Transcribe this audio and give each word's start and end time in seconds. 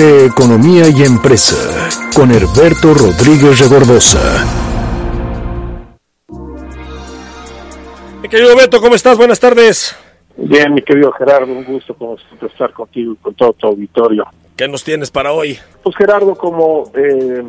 de 0.00 0.24
Economía 0.24 0.84
y 0.88 1.02
Empresa 1.02 1.56
con 2.16 2.30
Herberto 2.30 2.94
Rodríguez 2.94 3.60
Regordosa. 3.60 4.46
Mi 8.22 8.28
querido 8.30 8.56
Beto, 8.56 8.80
¿cómo 8.80 8.94
estás? 8.94 9.18
Buenas 9.18 9.38
tardes. 9.38 9.94
Bien, 10.38 10.72
mi 10.72 10.80
querido 10.80 11.12
Gerardo, 11.12 11.52
un 11.52 11.64
gusto 11.64 11.92
como 11.92 12.16
siempre 12.16 12.48
estar 12.48 12.72
contigo 12.72 13.12
y 13.12 13.16
con 13.16 13.34
todo 13.34 13.52
tu 13.52 13.66
auditorio. 13.66 14.24
¿Qué 14.56 14.66
nos 14.68 14.82
tienes 14.84 15.10
para 15.10 15.32
hoy? 15.32 15.58
Pues 15.82 15.94
Gerardo, 15.96 16.34
como 16.34 16.90
eh, 16.94 17.44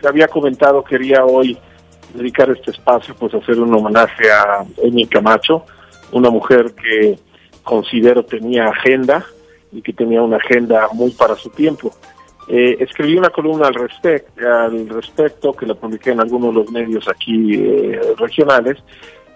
te 0.00 0.06
había 0.06 0.28
comentado, 0.28 0.84
quería 0.84 1.24
hoy 1.24 1.58
dedicar 2.14 2.48
este 2.50 2.70
espacio 2.70 3.16
pues 3.16 3.34
a 3.34 3.38
hacer 3.38 3.58
un 3.58 3.74
homenaje 3.74 4.30
a 4.30 4.64
Amy 4.86 5.06
Camacho, 5.06 5.64
una 6.12 6.30
mujer 6.30 6.74
que 6.74 7.18
considero 7.64 8.24
tenía 8.24 8.66
agenda 8.66 9.26
y 9.72 9.82
que 9.82 9.92
tenía 9.92 10.22
una 10.22 10.36
agenda 10.36 10.88
muy 10.92 11.10
para 11.12 11.34
su 11.36 11.50
tiempo. 11.50 11.92
Eh, 12.48 12.76
escribí 12.80 13.16
una 13.16 13.30
columna 13.30 13.68
al, 13.68 13.74
respect, 13.74 14.38
al 14.42 14.88
respecto 14.88 15.52
que 15.52 15.66
la 15.66 15.74
publiqué 15.74 16.10
en 16.10 16.20
algunos 16.20 16.54
de 16.54 16.60
los 16.60 16.70
medios 16.70 17.08
aquí 17.08 17.54
eh, 17.54 18.00
regionales, 18.18 18.82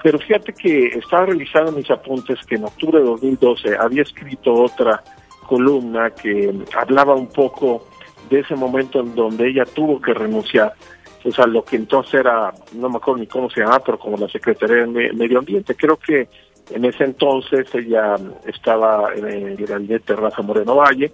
pero 0.03 0.19
fíjate 0.19 0.53
que 0.53 0.87
estaba 0.89 1.27
revisando 1.27 1.73
mis 1.73 1.91
apuntes 1.91 2.39
que 2.47 2.57
en 2.57 2.65
octubre 2.65 2.99
de 2.99 3.07
2012 3.07 3.77
había 3.79 4.03
escrito 4.03 4.53
otra 4.53 5.03
columna 5.47 6.11
que 6.11 6.53
hablaba 6.77 7.15
un 7.15 7.29
poco 7.29 7.87
de 8.29 8.41
ese 8.41 8.57
momento 8.57 9.01
en 9.01 9.15
donde 9.15 9.49
ella 9.49 9.65
tuvo 9.65 10.01
que 10.01 10.13
renunciar 10.13 10.75
pues 11.23 11.39
a 11.41 11.47
lo 11.47 11.65
que 11.65 11.75
entonces 11.75 12.15
era, 12.15 12.53
no 12.75 12.89
me 12.89 12.99
acuerdo 12.99 13.19
ni 13.19 13.27
cómo 13.27 13.51
se 13.51 13.61
llamaba, 13.61 13.83
pero 13.85 13.99
como 13.99 14.17
la 14.17 14.29
Secretaría 14.29 14.87
de 14.87 15.13
Medio 15.13 15.41
Ambiente. 15.41 15.75
Creo 15.75 15.97
que 15.97 16.29
en 16.71 16.85
ese 16.85 17.05
entonces 17.05 17.73
ella 17.75 18.17
estaba 18.47 19.15
en 19.15 19.27
el 19.27 19.57
gabinete 19.57 20.17
Rafa 20.17 20.43
Moreno 20.43 20.77
Valle 20.77 21.13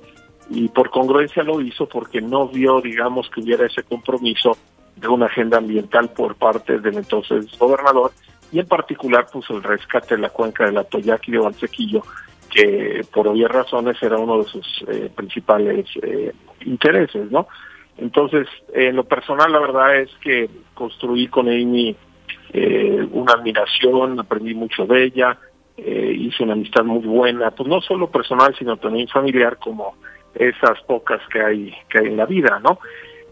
y 0.51 0.69
por 0.69 0.91
congruencia 0.91 1.43
lo 1.43 1.61
hizo 1.61 1.87
porque 1.87 2.21
no 2.21 2.49
vio, 2.49 2.81
digamos, 2.81 3.29
que 3.31 3.41
hubiera 3.41 3.67
ese 3.67 3.83
compromiso 3.83 4.57
de 4.97 5.09
una 5.09 5.27
agenda 5.27 5.59
ambiental 5.59 6.11
por 6.11 6.37
parte 6.37 6.79
del 6.79 6.97
entonces 6.97 7.47
gobernador 7.59 8.13
y 8.51 8.59
en 8.59 8.67
particular 8.67 9.27
puso 9.33 9.57
el 9.57 9.63
rescate 9.63 10.17
de 10.17 10.23
la 10.23 10.31
cuenca 10.31 10.67
de 10.67 10.73
la 10.73 10.85
Toyac 10.85 11.27
y 11.29 11.33
de 11.33 11.39
Valsequillo, 11.39 12.03
que 12.51 13.03
por 13.13 13.29
obvias 13.29 13.51
razones 13.51 13.97
era 14.03 14.19
uno 14.19 14.43
de 14.43 14.45
sus 14.45 14.85
eh, 14.89 15.11
principales 15.15 15.87
eh, 16.03 16.33
intereses, 16.67 17.31
¿no? 17.31 17.47
Entonces, 17.97 18.47
en 18.75 18.97
lo 18.97 19.05
personal, 19.05 19.53
la 19.53 19.61
verdad 19.61 19.97
es 19.97 20.11
que 20.23 20.51
construí 20.75 21.29
con 21.29 21.49
Amy 21.49 21.97
eh, 22.53 23.07
una 23.13 23.35
admiración, 23.35 24.21
aprendí 24.21 24.55
mucho 24.55 24.87
de 24.87 25.05
ella, 25.05 25.39
eh, 25.77 26.15
hice 26.17 26.43
una 26.43 26.53
amistad 26.53 26.85
muy 26.85 27.01
buena, 27.01 27.51
pues 27.51 27.69
no 27.69 27.81
solo 27.81 28.11
personal, 28.11 28.55
sino 28.59 28.77
también 28.77 29.09
familiar, 29.09 29.59
como 29.59 29.95
esas 30.35 30.81
pocas 30.87 31.21
que 31.33 31.41
hay, 31.41 31.75
que 31.89 31.99
hay 31.99 32.07
en 32.07 32.17
la 32.17 32.27
vida, 32.27 32.61
¿no? 32.63 32.79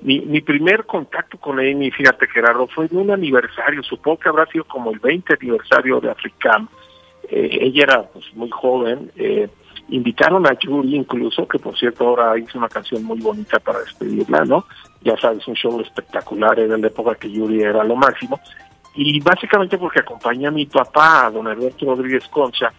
Mi, 0.03 0.21
mi 0.21 0.41
primer 0.41 0.87
contacto 0.87 1.37
con 1.39 1.59
Amy, 1.59 1.91
fíjate 1.91 2.27
Gerardo, 2.29 2.67
fue 2.69 2.87
en 2.91 2.97
un 2.97 3.11
aniversario, 3.11 3.83
supongo 3.83 4.19
que 4.19 4.29
habrá 4.31 4.47
sido 4.47 4.65
como 4.65 4.91
el 4.91 4.99
20 4.99 5.35
aniversario 5.35 6.01
de 6.01 6.11
Africam. 6.11 6.69
Eh, 7.29 7.59
ella 7.61 7.83
era 7.83 8.03
pues 8.05 8.25
muy 8.35 8.49
joven, 8.51 9.13
eh, 9.17 9.49
invitaron 9.91 10.47
a 10.47 10.59
Yuri 10.59 10.97
incluso, 10.97 11.47
que 11.47 11.59
por 11.59 11.79
cierto 11.79 12.09
ahora 12.09 12.39
hizo 12.39 12.57
una 12.57 12.69
canción 12.69 13.05
muy 13.05 13.21
bonita 13.21 13.59
para 13.59 13.81
despedirla, 13.81 14.45
¿no? 14.47 14.65
Ya 15.03 15.17
sabes, 15.19 15.47
un 15.47 15.55
show 15.55 15.79
espectacular, 15.81 16.59
era 16.59 16.75
en 16.75 16.81
la 16.81 16.89
época 16.89 17.15
que 17.17 17.31
Yuri 17.31 17.63
era 17.63 17.85
lo 17.85 17.97
máximo. 17.97 18.41
Y 18.95 19.21
básicamente 19.21 19.79
porque 19.79 20.01
acompañé 20.01 20.49
a 20.49 20.51
mi 20.51 20.67
papá, 20.67 21.27
a 21.27 21.31
don 21.31 21.47
Alberto 21.47 21.87
Rodríguez 21.87 22.27
Concha, 22.29 22.73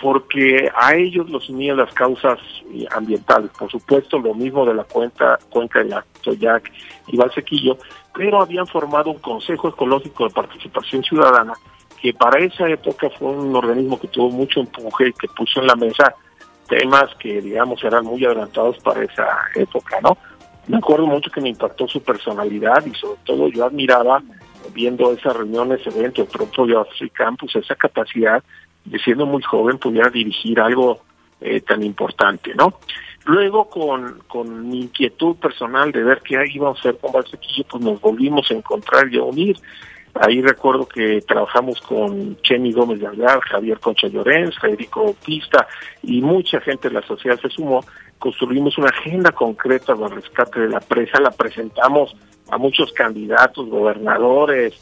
porque 0.00 0.70
a 0.74 0.94
ellos 0.94 1.28
los 1.28 1.48
unían 1.50 1.76
las 1.76 1.92
causas 1.92 2.38
eh, 2.72 2.86
ambientales. 2.90 3.50
Por 3.58 3.70
supuesto, 3.70 4.18
lo 4.18 4.34
mismo 4.34 4.64
de 4.64 4.74
la 4.74 4.84
cuenca, 4.84 5.38
cuenca 5.50 5.80
de 5.80 5.90
la 5.90 6.04
Toyac 6.22 6.72
y 7.08 7.16
Valsequillo, 7.16 7.76
pero 8.14 8.40
habían 8.40 8.66
formado 8.66 9.10
un 9.10 9.18
Consejo 9.18 9.68
Ecológico 9.68 10.24
de 10.24 10.34
Participación 10.34 11.02
Ciudadana, 11.02 11.52
que 12.00 12.14
para 12.14 12.42
esa 12.42 12.66
época 12.68 13.10
fue 13.18 13.28
un 13.28 13.54
organismo 13.54 14.00
que 14.00 14.08
tuvo 14.08 14.30
mucho 14.30 14.60
empuje 14.60 15.08
y 15.08 15.12
que 15.12 15.28
puso 15.28 15.60
en 15.60 15.66
la 15.66 15.76
mesa 15.76 16.14
temas 16.66 17.14
que, 17.16 17.42
digamos, 17.42 17.82
eran 17.84 18.04
muy 18.04 18.24
adelantados 18.24 18.78
para 18.78 19.02
esa 19.02 19.26
época, 19.56 19.98
¿no? 20.02 20.16
Me 20.68 20.78
acuerdo 20.78 21.06
mucho 21.06 21.30
que 21.30 21.40
me 21.40 21.48
impactó 21.48 21.88
su 21.88 22.00
personalidad 22.02 22.86
y 22.86 22.94
sobre 22.94 23.18
todo 23.24 23.48
yo 23.48 23.64
admiraba 23.64 24.22
viendo 24.72 25.12
esas 25.12 25.36
reuniones, 25.36 25.86
eventos, 25.86 26.28
propio 26.28 26.84
Free 26.98 27.10
Campus, 27.10 27.56
esa 27.56 27.74
capacidad 27.74 28.42
de 28.84 28.98
siendo 28.98 29.26
muy 29.26 29.42
joven 29.42 29.78
pudiera 29.78 30.08
dirigir 30.10 30.60
algo 30.60 31.00
eh, 31.40 31.60
tan 31.60 31.82
importante, 31.82 32.54
¿no? 32.54 32.74
Luego, 33.26 33.68
con, 33.68 34.20
con 34.26 34.68
mi 34.68 34.80
inquietud 34.80 35.36
personal 35.36 35.92
de 35.92 36.02
ver 36.02 36.20
qué 36.22 36.42
íbamos 36.52 36.78
a 36.78 36.80
hacer 36.80 36.98
con 36.98 37.12
Valsequillo, 37.12 37.64
pues 37.70 37.82
nos 37.82 38.00
volvimos 38.00 38.50
a 38.50 38.54
encontrar 38.54 39.12
y 39.12 39.18
a 39.18 39.22
unir. 39.22 39.56
Ahí 40.14 40.42
recuerdo 40.42 40.86
que 40.88 41.20
trabajamos 41.20 41.80
con 41.82 42.36
Chemi 42.42 42.72
Gómez 42.72 42.98
de 43.00 43.08
Javier 43.48 43.78
Concha 43.78 44.08
Llorens, 44.08 44.58
Federico 44.58 45.14
Pista 45.24 45.68
y 46.02 46.20
mucha 46.20 46.60
gente 46.60 46.88
de 46.88 46.94
la 46.94 47.02
sociedad 47.02 47.38
se 47.40 47.48
sumó. 47.48 47.84
Construimos 48.20 48.76
una 48.78 48.90
agenda 48.90 49.32
concreta 49.32 49.96
para 49.96 50.14
el 50.14 50.22
rescate 50.22 50.60
de 50.60 50.68
la 50.68 50.80
presa, 50.80 51.18
la 51.20 51.30
presentamos 51.30 52.14
a 52.50 52.58
muchos 52.58 52.92
candidatos, 52.92 53.66
gobernadores, 53.68 54.74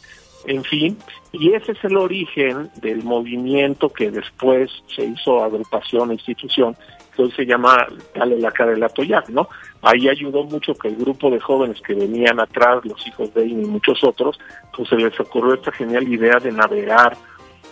en 0.46 0.64
fin, 0.64 0.98
y 1.32 1.52
ese 1.52 1.72
es 1.72 1.84
el 1.84 1.96
origen 1.96 2.68
del 2.82 3.04
movimiento 3.04 3.90
que 3.90 4.10
después 4.10 4.70
se 4.94 5.04
hizo 5.04 5.42
agrupación, 5.42 6.12
institución, 6.12 6.76
que 7.14 7.22
hoy 7.22 7.30
se 7.32 7.46
llama 7.46 7.86
Dale 8.12 8.40
la 8.40 8.50
cara 8.50 8.72
de 8.72 8.78
la 8.78 8.88
Toyac, 8.88 9.28
¿no? 9.28 9.48
Ahí 9.82 10.08
ayudó 10.08 10.42
mucho 10.42 10.74
que 10.74 10.88
el 10.88 10.96
grupo 10.96 11.30
de 11.30 11.38
jóvenes 11.38 11.80
que 11.80 11.94
venían 11.94 12.40
atrás, 12.40 12.84
los 12.84 13.06
hijos 13.06 13.32
de 13.34 13.42
él 13.42 13.52
y 13.52 13.54
muchos 13.54 14.02
otros, 14.02 14.38
pues 14.76 14.88
se 14.88 14.96
les 14.96 15.18
ocurrió 15.20 15.54
esta 15.54 15.70
genial 15.70 16.08
idea 16.08 16.38
de 16.38 16.50
navegar 16.50 17.16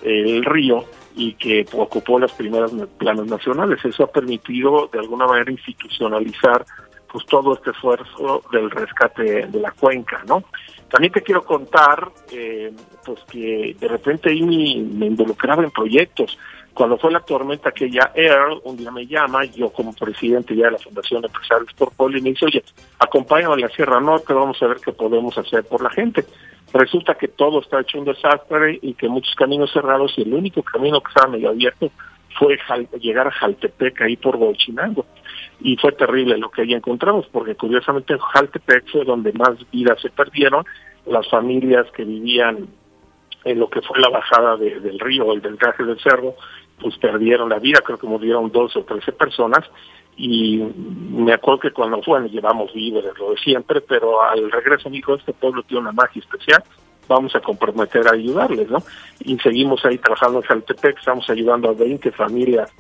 el 0.03 0.45
río 0.45 0.85
y 1.17 1.33
que 1.33 1.67
ocupó 1.73 2.19
las 2.21 2.33
primeras 2.33 2.71
planos 2.99 3.27
nacionales. 3.27 3.83
Eso 3.85 4.05
ha 4.05 4.13
permitido 4.13 4.89
de 4.93 4.99
alguna 4.99 5.27
manera 5.27 5.51
institucionalizar 5.51 6.65
pues 7.11 7.25
todo 7.27 7.55
este 7.55 7.71
esfuerzo 7.71 8.43
del 8.53 8.71
rescate 8.71 9.47
de 9.47 9.61
la 9.61 9.71
cuenca, 9.71 10.23
¿no? 10.29 10.45
También 10.91 11.13
te 11.13 11.23
quiero 11.23 11.43
contar, 11.43 12.13
eh, 12.31 12.73
pues 13.05 13.21
que 13.31 13.75
de 13.79 13.89
repente 13.89 14.31
ahí 14.31 14.43
me, 14.43 15.07
involucraba 15.07 15.65
en 15.65 15.71
proyectos. 15.71 16.39
Cuando 16.77 16.99
fue 16.99 17.11
la 17.11 17.21
tormenta 17.21 17.73
que 17.73 17.91
ya 17.91 18.13
Earl, 18.15 18.61
un 18.65 18.77
día 18.77 18.91
me 18.91 19.07
llama, 19.07 19.47
yo 19.47 19.71
como 19.71 19.95
presidente 19.95 20.55
ya 20.55 20.67
de 20.67 20.73
la 20.73 20.79
Fundación 20.79 21.23
de 21.23 21.29
Empresarios 21.29 21.73
por 21.73 21.91
Poli, 21.95 22.21
me 22.21 22.29
dice, 22.29 22.45
oye, 22.45 22.63
acompáñame 22.99 23.55
a 23.55 23.67
la 23.67 23.69
Sierra 23.71 23.99
Norte, 23.99 24.35
vamos 24.35 24.63
a 24.63 24.67
ver 24.67 24.77
qué 24.85 24.93
podemos 24.93 25.39
hacer 25.39 25.65
por 25.65 25.83
la 25.83 25.89
gente. 25.89 26.27
Resulta 26.75 27.15
que 27.15 27.29
todo 27.29 27.63
está 27.63 27.81
hecho 27.81 27.99
un 27.99 28.05
desastre 28.05 28.79
y 28.83 28.93
que 28.93 29.09
muchos 29.09 29.35
caminos 29.37 29.73
cerrados 29.73 30.13
y 30.19 30.23
el 30.25 30.35
único 30.35 30.63
camino 30.63 31.01
que 31.01 31.09
estaba 31.09 31.29
medio 31.29 31.49
abierto 31.49 31.91
fue 32.39 32.59
llegar 33.01 33.29
a 33.29 33.31
Jaltepec, 33.31 34.03
ahí 34.03 34.19
por 34.19 34.37
Bolchinango 34.37 35.07
y 35.61 35.79
fue 35.79 35.93
terrible 35.93 36.37
lo 36.37 36.51
que 36.51 36.61
ahí 36.61 36.75
encontramos, 36.75 37.27
porque 37.33 37.55
curiosamente 37.55 38.13
en 38.13 38.19
Jaltepec 38.19 38.85
fue 38.93 39.05
donde 39.07 39.33
más 39.33 39.55
vidas 39.71 39.99
se 40.03 40.11
perdieron, 40.11 40.67
las 41.07 41.27
familias 41.31 41.87
que 41.93 42.05
vivían 42.05 42.69
en 43.47 43.61
lo 43.61 43.71
que 43.71 43.81
fue 43.81 43.99
la 44.01 44.09
bajada 44.09 44.57
del 44.57 44.99
río, 44.99 45.33
el 45.33 45.41
delgaje 45.41 45.85
del 45.85 46.01
cerro, 46.01 46.35
pues 46.81 46.97
perdieron 46.99 47.49
la 47.49 47.59
vida, 47.59 47.81
creo 47.85 47.99
que 47.99 48.07
murieron 48.07 48.51
12 48.51 48.79
o 48.79 48.85
13 48.85 49.13
personas, 49.13 49.65
y 50.17 50.59
me 51.11 51.33
acuerdo 51.35 51.61
que 51.61 51.73
cuando 51.73 52.03
fue, 52.03 52.29
llevamos 52.29 52.73
víveres, 52.73 53.13
lo 53.19 53.31
de 53.31 53.37
siempre, 53.37 53.81
pero 53.83 54.23
al 54.23 54.51
regreso 54.51 54.89
me 54.89 54.97
dijo, 54.97 55.15
este 55.15 55.33
pueblo 55.33 55.63
tiene 55.63 55.83
una 55.83 55.93
magia 55.93 56.21
especial, 56.21 56.63
vamos 57.09 57.35
a 57.37 57.41
comprometer 57.41 58.07
a 58.09 58.15
ayudarles, 58.15 58.71
¿no? 58.71 58.79
Y 59.21 59.39
seguimos 59.39 59.85
ahí 59.85 59.99
trabajando 59.99 60.39
en 60.39 60.45
Jaltepec, 60.45 60.99
estamos 60.99 61.29
ayudando 61.29 61.69
a 61.69 61.75
20 61.75 62.11
familias 62.13 62.73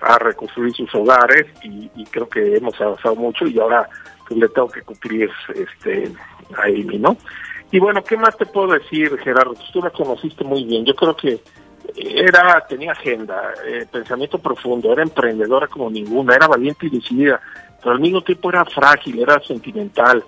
a 0.00 0.18
reconstruir 0.18 0.72
sus 0.74 0.94
hogares 0.94 1.46
y, 1.62 1.88
creo 2.10 2.28
que 2.28 2.56
hemos 2.56 2.78
avanzado 2.80 3.16
mucho 3.16 3.46
y 3.46 3.58
ahora 3.58 3.88
pues, 4.28 4.38
le 4.38 4.48
tengo 4.48 4.68
que 4.68 4.82
cumplir 4.82 5.30
este 5.54 6.12
a 6.56 6.64
Amy, 6.64 6.98
¿no? 6.98 7.16
Y 7.70 7.80
bueno, 7.80 8.04
¿qué 8.04 8.16
más 8.16 8.36
te 8.36 8.46
puedo 8.46 8.68
decir, 8.68 9.16
Gerardo? 9.18 9.54
Tú 9.72 9.80
la 9.80 9.90
conociste 9.90 10.44
muy 10.44 10.64
bien. 10.64 10.84
Yo 10.84 10.94
creo 10.94 11.16
que 11.16 11.40
era 11.96 12.64
tenía 12.68 12.92
agenda, 12.92 13.52
eh, 13.66 13.86
pensamiento 13.90 14.38
profundo, 14.38 14.92
era 14.92 15.02
emprendedora 15.02 15.66
como 15.66 15.90
ninguna, 15.90 16.34
era 16.34 16.48
valiente 16.48 16.86
y 16.86 16.90
decidida, 16.90 17.40
pero 17.80 17.92
al 17.92 18.00
mismo 18.00 18.22
tiempo 18.22 18.50
era 18.50 18.64
frágil, 18.64 19.20
era 19.20 19.40
sentimental. 19.40 20.24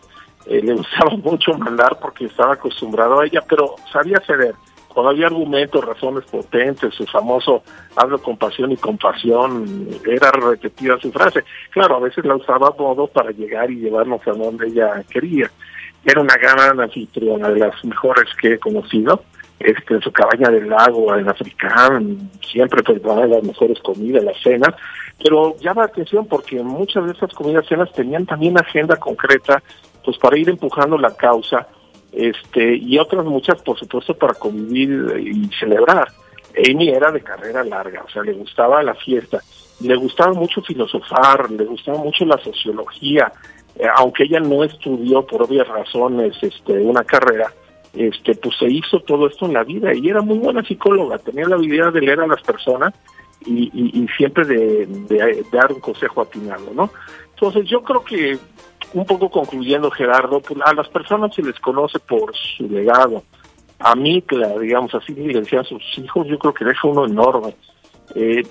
Eh, 0.46 0.62
le 0.62 0.72
gustaba 0.76 1.10
mucho 1.16 1.54
mandar 1.54 1.98
porque 2.00 2.26
estaba 2.26 2.54
acostumbrado 2.54 3.20
a 3.20 3.26
ella, 3.26 3.42
pero 3.48 3.74
sabía 3.92 4.20
ceder 4.26 4.54
cuando 4.96 5.10
había 5.10 5.26
argumentos, 5.26 5.84
razones 5.84 6.24
potentes, 6.24 6.94
su 6.94 7.04
famoso 7.04 7.62
hablo 7.96 8.16
con 8.16 8.38
pasión 8.38 8.72
y 8.72 8.78
compasión, 8.78 9.90
era 10.06 10.30
repetida 10.30 10.98
su 10.98 11.12
frase. 11.12 11.44
Claro, 11.68 11.96
a 11.96 12.00
veces 12.00 12.24
la 12.24 12.34
usaba 12.34 12.68
a 12.68 12.82
modo 12.82 13.06
para 13.06 13.30
llegar 13.30 13.70
y 13.70 13.76
llevarnos 13.76 14.26
a 14.26 14.30
donde 14.30 14.68
ella 14.68 15.04
quería. 15.10 15.50
Era 16.02 16.22
una 16.22 16.34
gran 16.36 16.80
anfitriona, 16.80 17.50
de 17.50 17.58
las 17.58 17.84
mejores 17.84 18.24
que 18.40 18.54
he 18.54 18.58
conocido. 18.58 19.22
Este, 19.58 19.94
en 19.94 20.02
su 20.02 20.12
cabaña 20.12 20.50
del 20.50 20.68
lago 20.68 21.14
en 21.14 21.28
Africán, 21.28 22.30
siempre 22.42 22.82
preparaban 22.82 23.30
las 23.30 23.42
mejores 23.42 23.78
comidas, 23.80 24.22
las 24.22 24.40
cenas, 24.42 24.74
pero 25.22 25.56
llama 25.58 25.82
la 25.82 25.88
atención 25.88 26.26
porque 26.26 26.62
muchas 26.62 27.06
de 27.06 27.12
esas 27.12 27.32
comidas, 27.32 27.66
cenas 27.66 27.90
tenían 27.92 28.26
también 28.26 28.58
agenda 28.58 28.96
concreta, 28.96 29.62
pues 30.04 30.18
para 30.18 30.38
ir 30.38 30.48
empujando 30.48 30.98
la 30.98 31.14
causa, 31.16 31.66
este, 32.12 32.76
y 32.76 32.98
otras 32.98 33.24
muchas, 33.24 33.60
por 33.62 33.78
supuesto, 33.78 34.14
para 34.14 34.34
convivir 34.34 35.18
y 35.18 35.48
celebrar. 35.58 36.08
Amy 36.68 36.88
era 36.88 37.10
de 37.10 37.20
carrera 37.20 37.62
larga, 37.64 38.02
o 38.02 38.10
sea, 38.10 38.22
le 38.22 38.32
gustaba 38.32 38.82
la 38.82 38.94
fiesta, 38.94 39.40
le 39.80 39.94
gustaba 39.96 40.32
mucho 40.32 40.62
filosofar, 40.62 41.50
le 41.50 41.64
gustaba 41.64 41.98
mucho 41.98 42.24
la 42.24 42.38
sociología, 42.38 43.32
eh, 43.78 43.86
aunque 43.96 44.24
ella 44.24 44.40
no 44.40 44.64
estudió 44.64 45.26
por 45.26 45.42
obvias 45.42 45.68
razones 45.68 46.34
este, 46.40 46.72
una 46.72 47.04
carrera, 47.04 47.52
este, 47.96 48.34
pues 48.34 48.56
se 48.58 48.66
hizo 48.66 49.00
todo 49.00 49.26
esto 49.26 49.46
en 49.46 49.54
la 49.54 49.64
vida 49.64 49.94
y 49.94 50.08
era 50.08 50.20
muy 50.20 50.38
buena 50.38 50.62
psicóloga, 50.62 51.18
tenía 51.18 51.48
la 51.48 51.56
habilidad 51.56 51.92
de 51.92 52.00
leer 52.00 52.20
a 52.20 52.26
las 52.26 52.42
personas 52.42 52.94
y, 53.44 54.06
siempre 54.16 54.44
de, 54.44 54.86
de, 54.86 55.44
dar 55.52 55.72
un 55.72 55.80
consejo 55.80 56.22
atinado, 56.22 56.72
¿no? 56.74 56.90
Entonces 57.30 57.68
yo 57.68 57.82
creo 57.82 58.02
que, 58.02 58.38
un 58.92 59.04
poco 59.04 59.30
concluyendo 59.30 59.90
Gerardo, 59.90 60.40
pues 60.40 60.58
a 60.64 60.74
las 60.74 60.88
personas 60.88 61.34
se 61.34 61.42
les 61.42 61.58
conoce 61.60 61.98
por 62.00 62.34
su 62.34 62.68
legado, 62.68 63.22
a 63.78 63.94
mí, 63.94 64.24
digamos 64.60 64.94
así, 64.94 65.14
le 65.14 65.38
a 65.38 65.64
sus 65.64 65.82
hijos, 65.98 66.26
yo 66.26 66.38
creo 66.38 66.54
que 66.54 66.64
deja 66.64 66.88
uno 66.88 67.04
enorme. 67.04 67.54
Eh, 68.14 68.42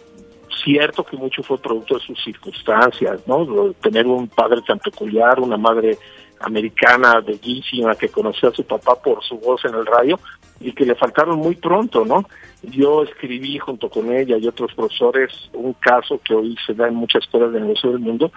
cierto 0.64 1.04
que 1.04 1.18
mucho 1.18 1.44
fue 1.44 1.58
producto 1.58 1.96
de 1.96 2.02
sus 2.02 2.24
circunstancias, 2.24 3.22
¿no? 3.28 3.74
Tener 3.82 4.06
un 4.08 4.28
padre 4.28 4.62
tan 4.66 4.80
peculiar, 4.80 5.40
una 5.40 5.58
madre 5.58 5.98
americana 6.40 7.22
bellísima 7.22 7.96
que 7.96 8.10
conoció 8.10 8.50
a 8.50 8.54
su 8.54 8.64
papá 8.66 8.96
por 8.96 9.24
su 9.24 9.38
voz 9.40 9.64
en 9.66 9.76
el 9.76 9.86
radio 9.86 10.20
y 10.60 10.72
que 10.74 10.86
le 10.86 10.96
faltaron 10.96 11.40
muy 11.40 11.56
pronto, 11.56 12.06
¿no? 12.06 12.26
Yo 12.64 13.04
escribí 13.04 13.58
junto 13.60 13.90
con 13.90 14.12
ella 14.12 14.38
y 14.38 14.48
otros 14.48 14.74
profesores 14.74 15.50
un 15.54 15.74
caso 15.74 16.20
que 16.24 16.34
hoy 16.34 16.56
se 16.66 16.74
da 16.74 16.88
en 16.88 16.96
muchas 16.96 17.24
escuelas 17.24 17.52
de 17.52 17.62
negocio 17.62 17.92
del 17.92 18.00
mundo 18.00 18.32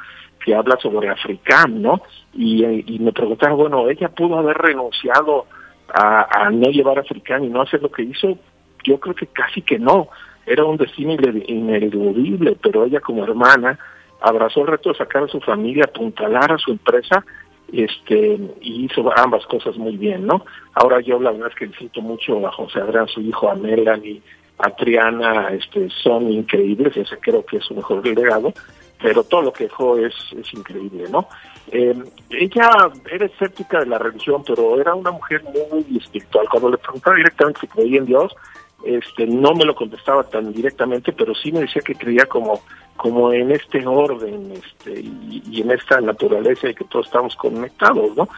que 0.44 0.54
habla 0.54 0.76
sobre 0.80 1.08
Africán, 1.08 1.82
¿no? 1.82 2.02
Y, 2.34 2.98
me 3.00 3.12
preguntaron, 3.12 3.56
bueno, 3.56 3.88
ella 3.88 4.08
pudo 4.08 4.38
haber 4.38 4.56
renunciado 4.56 5.46
a, 5.88 6.50
no 6.50 6.70
llevar 6.70 6.98
a 6.98 7.02
Africán 7.02 7.44
y 7.44 7.48
no 7.48 7.62
hacer 7.62 7.82
lo 7.82 7.90
que 7.90 8.02
hizo, 8.02 8.38
yo 8.84 9.00
creo 9.00 9.14
que 9.14 9.26
casi 9.26 9.62
que 9.62 9.78
no. 9.78 10.08
Era 10.46 10.64
un 10.64 10.78
destino 10.78 11.12
ineludible, 11.12 12.56
pero 12.62 12.84
ella 12.84 13.00
como 13.00 13.24
hermana 13.24 13.78
abrazó 14.20 14.62
el 14.62 14.68
reto 14.68 14.90
de 14.90 14.98
sacar 14.98 15.24
a 15.24 15.28
su 15.28 15.40
familia, 15.40 15.84
apuntalar 15.84 16.52
a 16.52 16.58
su 16.58 16.70
empresa 16.70 17.24
este 17.72 18.38
y 18.60 18.86
hizo 18.86 19.10
ambas 19.16 19.44
cosas 19.46 19.76
muy 19.76 19.96
bien, 19.96 20.26
¿no? 20.26 20.44
Ahora 20.74 21.00
yo 21.00 21.20
la 21.20 21.32
verdad 21.32 21.48
es 21.48 21.54
que 21.54 21.66
necesito 21.66 22.00
mucho 22.00 22.46
a 22.46 22.52
José 22.52 22.80
Adrián, 22.80 23.08
su 23.08 23.20
hijo, 23.20 23.50
a 23.50 23.54
Melanie, 23.54 24.22
a 24.58 24.70
Triana, 24.70 25.48
este, 25.50 25.88
son 25.90 26.30
increíbles, 26.30 26.96
ese 26.96 27.18
creo 27.18 27.44
que 27.44 27.58
es 27.58 27.64
su 27.64 27.74
mejor 27.74 28.04
legado, 28.06 28.52
pero 29.00 29.22
todo 29.22 29.42
lo 29.42 29.52
que 29.52 29.64
dejó 29.64 29.96
es, 29.96 30.14
es 30.36 30.52
increíble, 30.54 31.04
¿no? 31.10 31.28
Eh, 31.70 31.94
ella 32.30 32.70
era 33.10 33.26
escéptica 33.26 33.80
de 33.80 33.86
la 33.86 33.98
religión, 33.98 34.42
pero 34.46 34.80
era 34.80 34.94
una 34.94 35.10
mujer 35.10 35.44
muy 35.44 35.98
espiritual. 35.98 36.46
Cuando 36.50 36.70
le 36.70 36.78
preguntaba 36.78 37.16
directamente 37.16 37.60
si 37.60 37.68
creía 37.68 37.98
en 37.98 38.06
Dios, 38.06 38.34
este, 38.84 39.26
no 39.26 39.54
me 39.54 39.64
lo 39.64 39.74
contestaba 39.74 40.22
tan 40.24 40.52
directamente, 40.52 41.12
pero 41.12 41.34
sí 41.34 41.50
me 41.50 41.60
decía 41.60 41.82
que 41.82 41.94
creía 41.94 42.26
como, 42.26 42.60
como 42.96 43.32
en 43.32 43.50
este 43.50 43.84
orden 43.86 44.52
este, 44.52 45.00
y, 45.00 45.60
en 45.60 45.70
esta 45.72 46.00
naturaleza 46.00 46.68
de 46.68 46.74
que 46.74 46.84
todos 46.84 47.06
estamos 47.06 47.34
conectados, 47.36 48.16
¿no? 48.16 48.28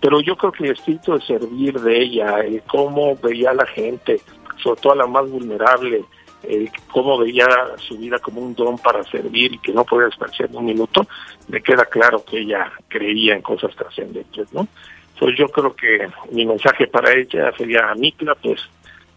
Pero 0.00 0.20
yo 0.20 0.36
creo 0.36 0.52
que 0.52 0.64
el 0.64 0.72
espíritu 0.72 1.12
de 1.12 1.20
servir 1.26 1.78
de 1.80 2.02
ella, 2.02 2.40
el 2.40 2.62
cómo 2.62 3.14
veía 3.16 3.50
a 3.50 3.54
la 3.54 3.66
gente, 3.66 4.20
sobre 4.62 4.80
todo 4.80 4.92
a 4.94 4.96
la 4.96 5.06
más 5.06 5.28
vulnerable, 5.30 6.04
eh, 6.44 6.70
cómo 6.90 7.18
veía 7.18 7.46
su 7.76 7.98
vida 7.98 8.18
como 8.18 8.40
un 8.40 8.54
don 8.54 8.78
para 8.78 9.04
servir 9.04 9.52
y 9.52 9.58
que 9.58 9.72
no 9.72 9.84
podía 9.84 10.06
desperdiciar 10.06 10.48
un 10.52 10.64
minuto, 10.64 11.06
me 11.48 11.60
queda 11.60 11.84
claro 11.84 12.24
que 12.24 12.38
ella 12.38 12.72
creía 12.88 13.34
en 13.34 13.42
cosas 13.42 13.76
trascendentes, 13.76 14.50
¿no? 14.54 14.66
Entonces 15.12 15.38
yo 15.38 15.48
creo 15.48 15.76
que 15.76 16.08
mi 16.32 16.46
mensaje 16.46 16.86
para 16.86 17.12
ella 17.12 17.52
sería, 17.58 17.94
Mikla, 17.94 18.34
pues 18.36 18.58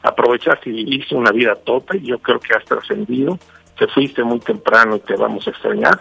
aprovechaste 0.04 0.70
y 0.70 0.84
viviste 0.84 1.16
una 1.16 1.32
vida 1.32 1.56
tope, 1.56 2.00
yo 2.02 2.20
creo 2.20 2.40
que 2.40 2.54
has 2.54 2.66
trascendido, 2.66 3.40
te 3.78 3.88
fuiste 3.88 4.24
muy 4.24 4.40
temprano 4.40 4.98
y 4.98 5.00
te 5.00 5.16
vamos 5.16 5.48
a 5.48 5.52
extrañar, 5.52 6.00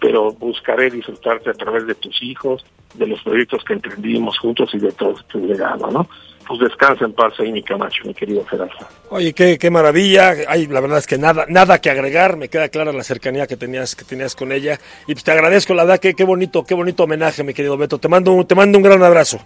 pero 0.00 0.32
buscaré 0.32 0.90
disfrutarte 0.90 1.50
a 1.50 1.54
través 1.54 1.86
de 1.86 1.94
tus 1.94 2.20
hijos, 2.22 2.64
de 2.94 3.06
los 3.06 3.22
proyectos 3.22 3.62
que 3.64 3.74
emprendimos 3.74 4.38
juntos 4.38 4.70
y 4.74 4.78
de 4.78 4.92
todo 4.92 5.14
tu 5.28 5.38
legado, 5.46 5.90
¿no? 5.90 6.08
Pues 6.46 6.58
descansa 6.58 7.04
en 7.04 7.12
paz 7.12 7.34
ahí 7.38 7.52
mi 7.52 7.62
Camacho, 7.62 8.02
mi 8.04 8.12
querido 8.12 8.44
Gerardo. 8.44 8.74
Oye, 9.10 9.32
qué, 9.32 9.58
qué 9.58 9.70
maravilla, 9.70 10.34
Ay, 10.48 10.66
la 10.66 10.80
verdad 10.80 10.98
es 10.98 11.06
que 11.06 11.16
nada, 11.16 11.46
nada 11.48 11.80
que 11.80 11.88
agregar, 11.88 12.36
me 12.36 12.48
queda 12.48 12.68
clara 12.68 12.92
la 12.92 13.04
cercanía 13.04 13.46
que 13.46 13.56
tenías, 13.56 13.94
que 13.94 14.04
tenías 14.04 14.34
con 14.34 14.50
ella, 14.50 14.80
y 15.06 15.12
pues 15.12 15.22
te 15.22 15.30
agradezco, 15.30 15.72
la 15.72 15.84
verdad, 15.84 16.00
que 16.00 16.14
qué 16.14 16.24
bonito, 16.24 16.64
qué 16.64 16.74
bonito 16.74 17.04
homenaje, 17.04 17.44
mi 17.44 17.54
querido 17.54 17.76
Beto, 17.76 17.98
te 17.98 18.08
mando, 18.08 18.44
te 18.44 18.56
mando 18.56 18.76
un 18.76 18.84
gran 18.84 19.02
abrazo. 19.04 19.38